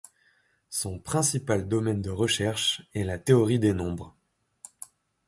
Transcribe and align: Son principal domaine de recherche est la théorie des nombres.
Son 0.71 0.97
principal 0.97 1.67
domaine 1.67 2.01
de 2.01 2.09
recherche 2.09 2.81
est 2.95 3.03
la 3.03 3.19
théorie 3.19 3.59
des 3.59 3.71
nombres. 3.75 4.15